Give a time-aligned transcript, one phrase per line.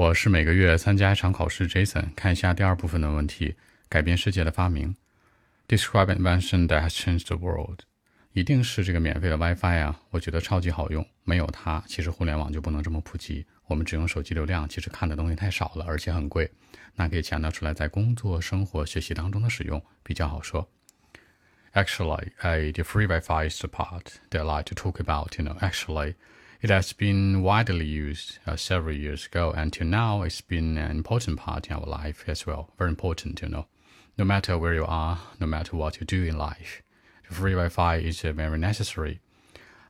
[0.00, 2.14] 我是每个月参加一场考试，Jason。
[2.16, 3.54] 看一下第二部分的问题：
[3.86, 4.96] 改变世界的发明。
[5.68, 7.80] Describe an invention that has changed the world。
[8.32, 11.06] 一定是这个免费的 WiFi 啊，我觉得超级好用。
[11.24, 13.44] 没有它，其实互联网就不能这么普及。
[13.66, 16.50] 我们只用手机流量，其实看的东西太少了，而且很贵。
[16.94, 20.66] 那可以强调出来，在工作、生活、学习当中的使用比较好说。
[21.74, 25.38] Actually, uh, the free Wi-Fi is the part that I like to talk about.
[25.38, 26.14] You know, actually.
[26.62, 29.50] It has been widely used uh, several years ago.
[29.50, 32.68] and Until now, it's been an important part in our life as well.
[32.76, 33.64] Very important, you know.
[34.18, 36.82] No matter where you are, no matter what you do in life,
[37.26, 39.20] the free Wi-Fi is uh, very necessary.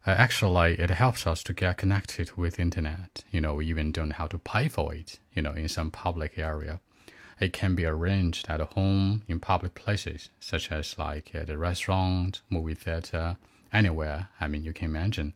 [0.07, 3.25] Uh, actually, it helps us to get connected with internet.
[3.33, 5.19] You know, we even don't have to pay for it.
[5.35, 6.79] You know, in some public area,
[7.41, 12.43] it can be arranged at home in public places, such as like at a restaurant,
[12.49, 13.39] movie theater,
[13.73, 14.29] anywhere.
[14.41, 15.35] I mean, you can imagine.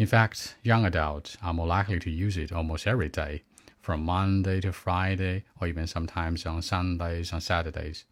[0.00, 3.42] In fact, young adults are more likely to use it almost every day,
[3.82, 8.06] from Monday to Friday, or even sometimes on Sundays and Saturdays.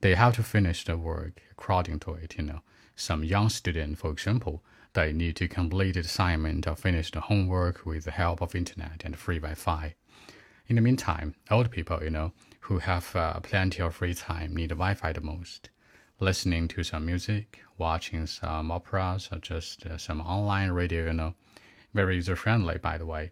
[0.00, 2.62] They have to finish the work according to it, you know.
[2.94, 4.62] Some young student, for example,
[4.94, 9.02] they need to complete the assignment or finish the homework with the help of internet
[9.04, 9.94] and free Wi-Fi.
[10.68, 14.70] In the meantime, old people, you know, who have uh, plenty of free time need
[14.70, 15.68] Wi-Fi the most
[16.19, 21.33] listening to some music, watching some operas, or just uh, some online radio, you know.
[21.93, 23.31] Very user friendly, by the way.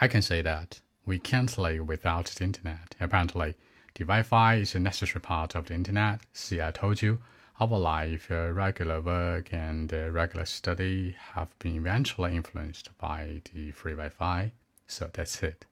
[0.00, 2.94] I can say that we can't live without the internet.
[3.00, 3.54] Apparently,
[3.94, 6.20] the Wi Fi is a necessary part of the internet.
[6.32, 7.18] See, I told you,
[7.60, 13.70] our life, uh, regular work, and uh, regular study have been eventually influenced by the
[13.72, 14.52] free Wi Fi.
[14.86, 15.66] So that's it.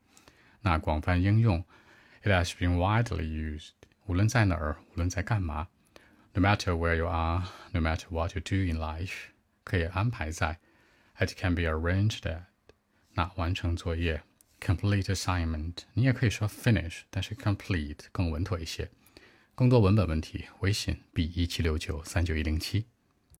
[0.62, 1.64] 那广泛应用，
[2.22, 3.72] it has been widely used.
[4.06, 5.68] 无论在哪儿，无论在干嘛。
[6.34, 9.30] no matter where you are, no matter what you do in life，
[9.64, 10.58] 可以安排在，
[11.18, 12.42] it can be arranged at。
[13.14, 14.22] 那完成作业，
[14.60, 18.90] complete assignment，你也可以说 finish，但是 complete 更稳妥一些。
[19.54, 22.86] 更多文本问题，微信 b 一七六九三九一零七。